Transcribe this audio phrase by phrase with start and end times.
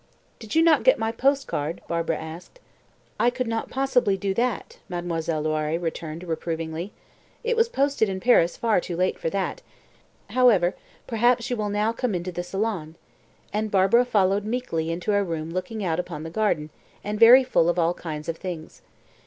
[0.39, 2.59] "Did you not get my post card?" Barbara asked.
[3.19, 6.91] "I could not possibly do that," Mademoiselle Loiré returned reprovingly;
[7.43, 9.61] "it was posted in Paris far too late for that.
[10.31, 10.73] However,
[11.05, 12.95] perhaps you will now come into the salon,"
[13.53, 16.71] and Barbara followed meekly into a room looking out upon the garden,
[17.03, 18.81] and very full of all kinds of things.